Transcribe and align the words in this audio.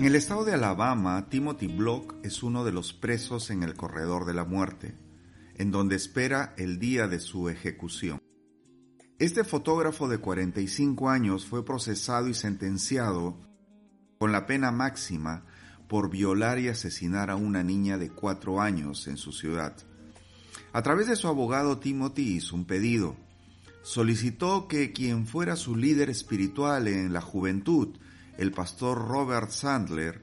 En 0.00 0.06
el 0.06 0.14
estado 0.14 0.46
de 0.46 0.54
Alabama, 0.54 1.28
Timothy 1.28 1.66
Block 1.66 2.14
es 2.22 2.42
uno 2.42 2.64
de 2.64 2.72
los 2.72 2.94
presos 2.94 3.50
en 3.50 3.62
el 3.62 3.74
corredor 3.74 4.24
de 4.24 4.32
la 4.32 4.46
muerte, 4.46 4.96
en 5.56 5.70
donde 5.70 5.96
espera 5.96 6.54
el 6.56 6.78
día 6.78 7.06
de 7.06 7.20
su 7.20 7.50
ejecución. 7.50 8.18
Este 9.18 9.44
fotógrafo 9.44 10.08
de 10.08 10.16
45 10.16 11.10
años 11.10 11.44
fue 11.44 11.66
procesado 11.66 12.28
y 12.28 12.32
sentenciado 12.32 13.36
con 14.18 14.32
la 14.32 14.46
pena 14.46 14.72
máxima 14.72 15.44
por 15.86 16.08
violar 16.08 16.58
y 16.58 16.68
asesinar 16.68 17.28
a 17.28 17.36
una 17.36 17.62
niña 17.62 17.98
de 17.98 18.08
4 18.08 18.62
años 18.62 19.06
en 19.06 19.18
su 19.18 19.32
ciudad. 19.32 19.76
A 20.72 20.80
través 20.80 21.08
de 21.08 21.16
su 21.16 21.28
abogado 21.28 21.76
Timothy 21.76 22.36
hizo 22.36 22.56
un 22.56 22.64
pedido. 22.64 23.16
Solicitó 23.82 24.66
que 24.66 24.94
quien 24.94 25.26
fuera 25.26 25.56
su 25.56 25.76
líder 25.76 26.08
espiritual 26.08 26.88
en 26.88 27.12
la 27.12 27.20
juventud 27.20 27.98
el 28.40 28.52
pastor 28.52 29.06
Robert 29.06 29.50
Sandler 29.50 30.22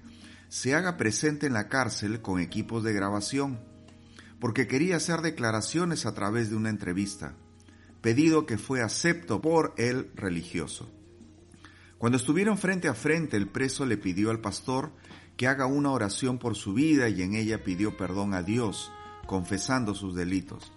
se 0.49 0.73
haga 0.73 0.97
presente 0.97 1.45
en 1.45 1.53
la 1.53 1.69
cárcel 1.69 2.19
con 2.19 2.39
equipos 2.39 2.83
de 2.83 2.91
grabación, 2.91 3.59
porque 4.39 4.65
quería 4.65 4.95
hacer 4.95 5.21
declaraciones 5.21 6.07
a 6.07 6.15
través 6.15 6.49
de 6.49 6.55
una 6.55 6.71
entrevista, 6.71 7.35
pedido 8.01 8.47
que 8.47 8.57
fue 8.57 8.81
acepto 8.81 9.39
por 9.39 9.75
el 9.77 10.09
religioso. 10.15 10.91
Cuando 11.99 12.17
estuvieron 12.17 12.57
frente 12.57 12.87
a 12.87 12.95
frente, 12.95 13.37
el 13.37 13.49
preso 13.49 13.85
le 13.85 13.97
pidió 13.97 14.31
al 14.31 14.41
pastor 14.41 14.93
que 15.35 15.47
haga 15.47 15.67
una 15.67 15.91
oración 15.91 16.39
por 16.39 16.55
su 16.55 16.73
vida 16.73 17.09
y 17.09 17.21
en 17.21 17.35
ella 17.35 17.63
pidió 17.63 17.97
perdón 17.97 18.33
a 18.33 18.41
Dios, 18.41 18.91
confesando 19.27 19.93
sus 19.93 20.15
delitos. 20.15 20.73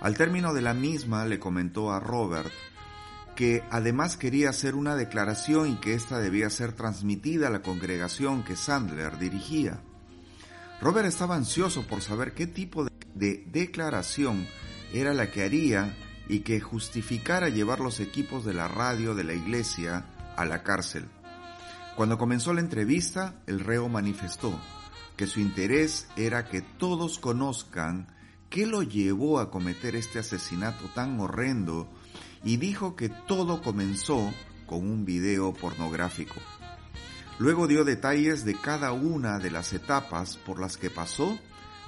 Al 0.00 0.16
término 0.16 0.52
de 0.52 0.62
la 0.62 0.74
misma 0.74 1.26
le 1.26 1.38
comentó 1.38 1.92
a 1.92 2.00
Robert 2.00 2.50
que 3.34 3.64
además 3.70 4.16
quería 4.16 4.50
hacer 4.50 4.74
una 4.74 4.94
declaración 4.94 5.70
y 5.70 5.76
que 5.76 5.94
ésta 5.94 6.18
debía 6.18 6.50
ser 6.50 6.72
transmitida 6.72 7.48
a 7.48 7.50
la 7.50 7.62
congregación 7.62 8.44
que 8.44 8.56
Sandler 8.56 9.18
dirigía. 9.18 9.80
Robert 10.80 11.06
estaba 11.06 11.36
ansioso 11.36 11.86
por 11.86 12.02
saber 12.02 12.34
qué 12.34 12.46
tipo 12.46 12.86
de 13.14 13.44
declaración 13.46 14.46
era 14.92 15.14
la 15.14 15.30
que 15.30 15.44
haría 15.44 15.96
y 16.28 16.40
que 16.40 16.60
justificara 16.60 17.48
llevar 17.48 17.80
los 17.80 18.00
equipos 18.00 18.44
de 18.44 18.54
la 18.54 18.68
radio 18.68 19.14
de 19.14 19.24
la 19.24 19.34
iglesia 19.34 20.06
a 20.36 20.44
la 20.44 20.62
cárcel. 20.62 21.08
Cuando 21.96 22.18
comenzó 22.18 22.54
la 22.54 22.60
entrevista, 22.60 23.34
el 23.46 23.60
reo 23.60 23.88
manifestó 23.88 24.58
que 25.16 25.26
su 25.26 25.40
interés 25.40 26.08
era 26.16 26.48
que 26.48 26.62
todos 26.62 27.18
conozcan 27.18 28.08
qué 28.52 28.66
lo 28.66 28.82
llevó 28.82 29.40
a 29.40 29.50
cometer 29.50 29.96
este 29.96 30.18
asesinato 30.18 30.84
tan 30.94 31.18
horrendo 31.18 31.88
y 32.44 32.58
dijo 32.58 32.96
que 32.96 33.08
todo 33.08 33.62
comenzó 33.62 34.30
con 34.66 34.80
un 34.90 35.06
video 35.06 35.54
pornográfico. 35.54 36.34
Luego 37.38 37.66
dio 37.66 37.82
detalles 37.82 38.44
de 38.44 38.54
cada 38.54 38.92
una 38.92 39.38
de 39.38 39.50
las 39.50 39.72
etapas 39.72 40.36
por 40.36 40.60
las 40.60 40.76
que 40.76 40.90
pasó 40.90 41.38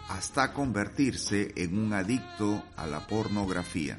hasta 0.09 0.55
convertirse 0.55 1.53
en 1.56 1.79
un 1.79 1.93
adicto 1.93 2.65
a 2.77 2.87
la 2.87 3.06
pornografía. 3.06 3.99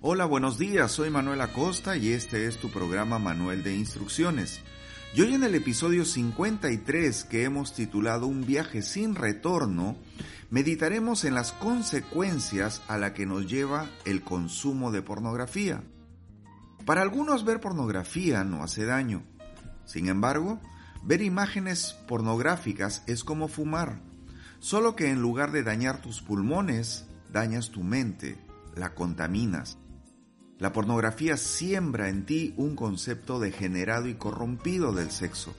Hola, 0.00 0.24
buenos 0.24 0.58
días, 0.58 0.90
soy 0.90 1.10
Manuel 1.10 1.40
Acosta 1.40 1.96
y 1.96 2.08
este 2.10 2.46
es 2.46 2.58
tu 2.58 2.68
programa 2.68 3.20
Manuel 3.20 3.62
de 3.62 3.76
Instrucciones. 3.76 4.60
Y 5.14 5.20
hoy 5.22 5.34
en 5.34 5.44
el 5.44 5.54
episodio 5.54 6.04
53 6.04 7.24
que 7.24 7.44
hemos 7.44 7.72
titulado 7.72 8.26
Un 8.26 8.44
viaje 8.44 8.82
sin 8.82 9.14
retorno, 9.14 9.96
meditaremos 10.50 11.24
en 11.24 11.34
las 11.34 11.52
consecuencias 11.52 12.82
a 12.88 12.98
la 12.98 13.14
que 13.14 13.26
nos 13.26 13.46
lleva 13.46 13.90
el 14.04 14.22
consumo 14.22 14.92
de 14.92 15.02
pornografía. 15.02 15.82
Para 16.84 17.02
algunos 17.02 17.44
ver 17.44 17.60
pornografía 17.60 18.44
no 18.44 18.62
hace 18.62 18.84
daño. 18.84 19.24
Sin 19.84 20.08
embargo, 20.08 20.60
ver 21.02 21.22
imágenes 21.22 21.96
pornográficas 22.06 23.02
es 23.06 23.24
como 23.24 23.48
fumar, 23.48 24.00
solo 24.60 24.94
que 24.96 25.10
en 25.10 25.20
lugar 25.20 25.52
de 25.52 25.62
dañar 25.62 26.00
tus 26.00 26.22
pulmones, 26.22 27.06
dañas 27.32 27.70
tu 27.70 27.82
mente, 27.82 28.38
la 28.74 28.94
contaminas. 28.94 29.78
La 30.58 30.72
pornografía 30.72 31.36
siembra 31.36 32.08
en 32.08 32.24
ti 32.24 32.54
un 32.56 32.76
concepto 32.76 33.40
degenerado 33.40 34.08
y 34.08 34.14
corrompido 34.14 34.92
del 34.92 35.10
sexo, 35.10 35.54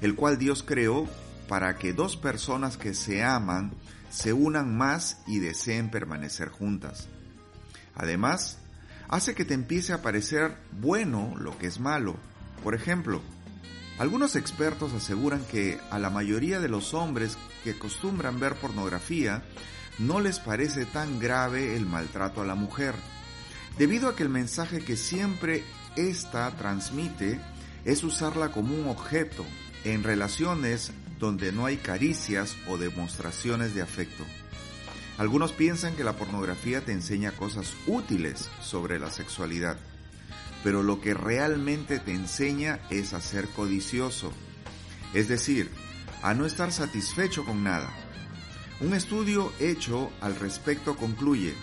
el 0.00 0.14
cual 0.14 0.36
Dios 0.36 0.62
creó 0.62 1.06
para 1.48 1.76
que 1.76 1.92
dos 1.92 2.16
personas 2.16 2.76
que 2.76 2.94
se 2.94 3.22
aman 3.22 3.72
se 4.10 4.32
unan 4.32 4.76
más 4.76 5.18
y 5.26 5.38
deseen 5.38 5.90
permanecer 5.90 6.48
juntas. 6.48 7.08
Además, 7.94 8.58
hace 9.08 9.34
que 9.34 9.44
te 9.44 9.54
empiece 9.54 9.92
a 9.92 10.02
parecer 10.02 10.56
bueno 10.72 11.34
lo 11.38 11.56
que 11.58 11.66
es 11.66 11.80
malo. 11.80 12.16
Por 12.62 12.74
ejemplo, 12.74 13.20
algunos 13.98 14.36
expertos 14.36 14.92
aseguran 14.92 15.44
que 15.44 15.80
a 15.90 15.98
la 15.98 16.10
mayoría 16.10 16.60
de 16.60 16.68
los 16.68 16.94
hombres 16.94 17.38
que 17.64 17.70
acostumbran 17.72 18.38
ver 18.38 18.54
pornografía 18.54 19.42
no 19.98 20.20
les 20.20 20.38
parece 20.38 20.84
tan 20.84 21.18
grave 21.18 21.76
el 21.76 21.86
maltrato 21.86 22.42
a 22.42 22.46
la 22.46 22.54
mujer 22.54 22.94
debido 23.78 24.08
a 24.08 24.16
que 24.16 24.22
el 24.22 24.28
mensaje 24.28 24.80
que 24.80 24.96
siempre 24.96 25.64
ésta 25.96 26.50
transmite 26.56 27.40
es 27.84 28.04
usarla 28.04 28.50
como 28.50 28.74
un 28.74 28.88
objeto 28.88 29.44
en 29.84 30.02
relaciones 30.02 30.92
donde 31.18 31.52
no 31.52 31.66
hay 31.66 31.76
caricias 31.76 32.56
o 32.68 32.78
demostraciones 32.78 33.74
de 33.74 33.82
afecto. 33.82 34.24
Algunos 35.18 35.52
piensan 35.52 35.96
que 35.96 36.04
la 36.04 36.12
pornografía 36.14 36.84
te 36.84 36.92
enseña 36.92 37.32
cosas 37.32 37.74
útiles 37.86 38.50
sobre 38.60 38.98
la 38.98 39.10
sexualidad, 39.10 39.78
pero 40.62 40.82
lo 40.82 41.00
que 41.00 41.14
realmente 41.14 41.98
te 41.98 42.12
enseña 42.12 42.80
es 42.90 43.14
a 43.14 43.20
ser 43.20 43.48
codicioso, 43.48 44.32
es 45.14 45.28
decir, 45.28 45.70
a 46.22 46.34
no 46.34 46.44
estar 46.44 46.70
satisfecho 46.70 47.44
con 47.44 47.62
nada. 47.62 47.88
Un 48.80 48.92
estudio 48.92 49.52
hecho 49.58 50.10
al 50.20 50.36
respecto 50.36 50.96
concluye 50.96 51.54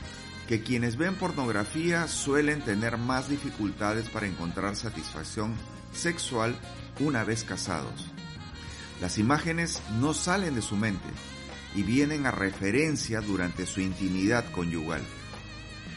que 0.47 0.61
quienes 0.61 0.97
ven 0.97 1.15
pornografía 1.15 2.07
suelen 2.07 2.61
tener 2.61 2.97
más 2.97 3.29
dificultades 3.29 4.09
para 4.09 4.25
encontrar 4.25 4.75
satisfacción 4.75 5.53
sexual 5.93 6.55
una 6.99 7.23
vez 7.23 7.43
casados. 7.43 8.12
Las 9.03 9.17
imágenes 9.17 9.81
no 9.99 10.13
salen 10.13 10.55
de 10.55 10.61
su 10.61 10.77
mente 10.77 11.09
y 11.75 11.83
vienen 11.83 12.25
a 12.25 12.31
referencia 12.31 13.19
durante 13.19 13.65
su 13.65 13.81
intimidad 13.81 14.49
conyugal. 14.53 15.01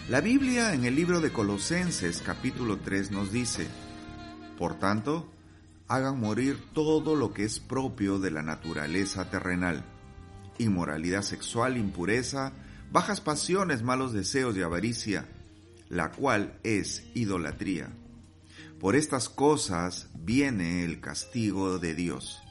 La 0.08 0.20
Biblia 0.20 0.74
en 0.74 0.84
el 0.84 0.96
libro 0.96 1.20
de 1.20 1.30
Colosenses 1.30 2.20
capítulo 2.20 2.78
3 2.78 3.12
nos 3.12 3.30
dice, 3.30 3.68
Por 4.58 4.80
tanto, 4.80 5.30
hagan 5.86 6.18
morir 6.18 6.58
todo 6.72 7.14
lo 7.14 7.32
que 7.32 7.44
es 7.44 7.60
propio 7.60 8.18
de 8.18 8.32
la 8.32 8.42
naturaleza 8.42 9.30
terrenal, 9.30 9.84
inmoralidad 10.58 11.22
sexual, 11.22 11.76
impureza, 11.76 12.54
bajas 12.90 13.20
pasiones, 13.20 13.84
malos 13.84 14.14
deseos 14.14 14.56
y 14.56 14.62
avaricia, 14.62 15.28
la 15.88 16.10
cual 16.10 16.58
es 16.64 17.04
idolatría. 17.14 17.88
Por 18.80 18.96
estas 18.96 19.28
cosas 19.28 20.08
viene 20.12 20.84
el 20.84 20.98
castigo 20.98 21.78
de 21.78 21.94
Dios. 21.94 22.42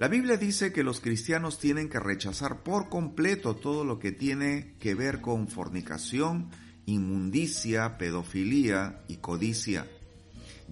La 0.00 0.08
Biblia 0.08 0.38
dice 0.38 0.72
que 0.72 0.82
los 0.82 0.98
cristianos 0.98 1.58
tienen 1.58 1.90
que 1.90 2.00
rechazar 2.00 2.62
por 2.62 2.88
completo 2.88 3.56
todo 3.56 3.84
lo 3.84 3.98
que 3.98 4.12
tiene 4.12 4.72
que 4.80 4.94
ver 4.94 5.20
con 5.20 5.46
fornicación, 5.46 6.48
inmundicia, 6.86 7.98
pedofilia 7.98 9.02
y 9.08 9.18
codicia. 9.18 9.86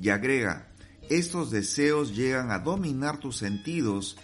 Y 0.00 0.08
agrega, 0.08 0.68
estos 1.10 1.50
deseos 1.50 2.16
llegan 2.16 2.50
a 2.50 2.60
dominar 2.60 3.20
tus 3.20 3.36
sentidos 3.36 4.16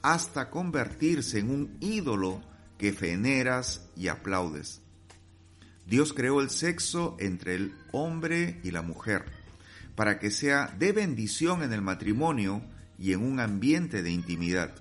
hasta 0.00 0.48
convertirse 0.48 1.40
en 1.40 1.50
un 1.50 1.76
ídolo 1.80 2.40
que 2.78 2.92
veneras 2.92 3.88
y 3.96 4.06
aplaudes. 4.06 4.80
Dios 5.88 6.12
creó 6.12 6.40
el 6.40 6.50
sexo 6.50 7.16
entre 7.18 7.56
el 7.56 7.74
hombre 7.90 8.60
y 8.62 8.70
la 8.70 8.82
mujer 8.82 9.24
para 9.96 10.20
que 10.20 10.30
sea 10.30 10.72
de 10.78 10.92
bendición 10.92 11.64
en 11.64 11.72
el 11.72 11.82
matrimonio 11.82 12.62
y 13.02 13.12
en 13.12 13.22
un 13.22 13.40
ambiente 13.40 14.02
de 14.02 14.12
intimidad. 14.12 14.72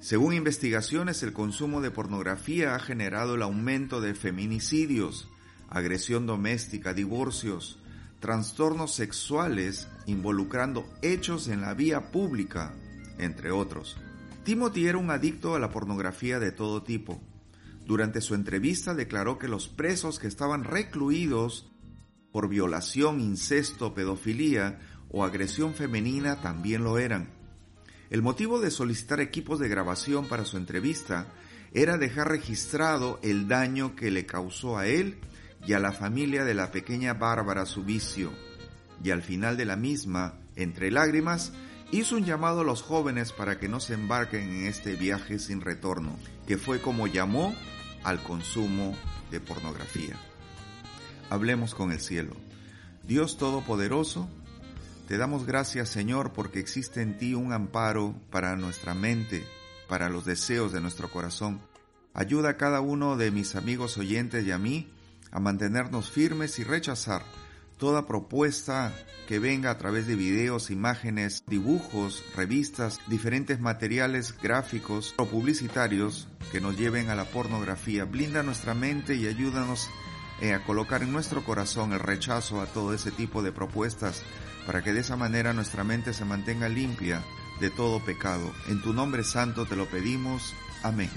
Según 0.00 0.32
investigaciones, 0.32 1.22
el 1.22 1.34
consumo 1.34 1.82
de 1.82 1.90
pornografía 1.90 2.74
ha 2.74 2.78
generado 2.80 3.34
el 3.34 3.42
aumento 3.42 4.00
de 4.00 4.14
feminicidios, 4.14 5.28
agresión 5.68 6.26
doméstica, 6.26 6.94
divorcios, 6.94 7.78
trastornos 8.18 8.94
sexuales 8.94 9.88
involucrando 10.06 10.88
hechos 11.02 11.48
en 11.48 11.60
la 11.60 11.74
vía 11.74 12.10
pública, 12.10 12.74
entre 13.18 13.50
otros. 13.50 13.98
Timothy 14.44 14.86
era 14.86 14.96
un 14.96 15.10
adicto 15.10 15.54
a 15.54 15.60
la 15.60 15.70
pornografía 15.70 16.40
de 16.40 16.50
todo 16.50 16.82
tipo. 16.82 17.20
Durante 17.86 18.22
su 18.22 18.34
entrevista 18.34 18.94
declaró 18.94 19.38
que 19.38 19.48
los 19.48 19.68
presos 19.68 20.18
que 20.18 20.28
estaban 20.28 20.64
recluidos 20.64 21.70
por 22.32 22.48
violación, 22.48 23.20
incesto, 23.20 23.92
pedofilia 23.92 24.78
o 25.12 25.24
agresión 25.24 25.74
femenina 25.74 26.40
también 26.40 26.82
lo 26.82 26.98
eran. 26.98 27.28
El 28.10 28.22
motivo 28.22 28.60
de 28.60 28.70
solicitar 28.70 29.20
equipos 29.20 29.58
de 29.58 29.68
grabación 29.68 30.26
para 30.26 30.44
su 30.44 30.56
entrevista 30.56 31.28
era 31.72 31.96
dejar 31.96 32.28
registrado 32.28 33.18
el 33.22 33.48
daño 33.48 33.94
que 33.94 34.10
le 34.10 34.26
causó 34.26 34.76
a 34.76 34.86
él 34.86 35.18
y 35.66 35.74
a 35.74 35.78
la 35.78 35.92
familia 35.92 36.44
de 36.44 36.54
la 36.54 36.70
pequeña 36.70 37.14
Bárbara 37.14 37.66
su 37.66 37.84
vicio, 37.84 38.32
y 39.02 39.10
al 39.10 39.22
final 39.22 39.56
de 39.56 39.64
la 39.64 39.76
misma, 39.76 40.34
entre 40.56 40.90
lágrimas, 40.90 41.52
hizo 41.92 42.16
un 42.16 42.24
llamado 42.24 42.60
a 42.60 42.64
los 42.64 42.82
jóvenes 42.82 43.32
para 43.32 43.58
que 43.58 43.68
no 43.68 43.80
se 43.80 43.94
embarquen 43.94 44.50
en 44.50 44.66
este 44.66 44.96
viaje 44.96 45.38
sin 45.38 45.60
retorno, 45.60 46.18
que 46.46 46.58
fue 46.58 46.80
como 46.80 47.06
llamó 47.06 47.54
al 48.02 48.22
consumo 48.22 48.96
de 49.30 49.40
pornografía. 49.40 50.16
Hablemos 51.30 51.74
con 51.74 51.92
el 51.92 52.00
cielo. 52.00 52.34
Dios 53.04 53.38
Todopoderoso, 53.38 54.28
te 55.06 55.18
damos 55.18 55.46
gracias 55.46 55.88
Señor 55.88 56.32
porque 56.32 56.60
existe 56.60 57.02
en 57.02 57.18
ti 57.18 57.34
un 57.34 57.52
amparo 57.52 58.14
para 58.30 58.56
nuestra 58.56 58.94
mente, 58.94 59.44
para 59.88 60.08
los 60.08 60.24
deseos 60.24 60.72
de 60.72 60.80
nuestro 60.80 61.10
corazón. 61.10 61.60
Ayuda 62.14 62.50
a 62.50 62.56
cada 62.56 62.80
uno 62.80 63.16
de 63.16 63.30
mis 63.30 63.56
amigos 63.56 63.98
oyentes 63.98 64.44
y 64.46 64.52
a 64.52 64.58
mí 64.58 64.90
a 65.30 65.40
mantenernos 65.40 66.10
firmes 66.10 66.58
y 66.58 66.64
rechazar 66.64 67.22
toda 67.78 68.06
propuesta 68.06 68.92
que 69.26 69.38
venga 69.38 69.70
a 69.70 69.78
través 69.78 70.06
de 70.06 70.14
videos, 70.14 70.70
imágenes, 70.70 71.42
dibujos, 71.46 72.22
revistas, 72.36 73.00
diferentes 73.08 73.60
materiales 73.60 74.36
gráficos 74.40 75.14
o 75.16 75.26
publicitarios 75.26 76.28
que 76.52 76.60
nos 76.60 76.78
lleven 76.78 77.08
a 77.08 77.14
la 77.14 77.24
pornografía. 77.24 78.04
Blinda 78.04 78.42
nuestra 78.42 78.74
mente 78.74 79.16
y 79.16 79.26
ayúdanos 79.26 79.88
eh, 80.42 80.54
a 80.54 80.64
colocar 80.64 81.04
en 81.04 81.12
nuestro 81.12 81.44
corazón 81.44 81.92
el 81.92 82.00
rechazo 82.00 82.60
a 82.60 82.66
todo 82.66 82.92
ese 82.92 83.12
tipo 83.12 83.42
de 83.42 83.52
propuestas 83.52 84.22
para 84.66 84.82
que 84.82 84.92
de 84.92 85.00
esa 85.00 85.16
manera 85.16 85.52
nuestra 85.52 85.84
mente 85.84 86.12
se 86.12 86.24
mantenga 86.24 86.68
limpia 86.68 87.22
de 87.60 87.70
todo 87.70 88.04
pecado. 88.04 88.52
En 88.68 88.82
tu 88.82 88.92
nombre 88.92 89.22
santo 89.22 89.66
te 89.66 89.76
lo 89.76 89.86
pedimos. 89.86 90.52
Amén. 90.82 91.10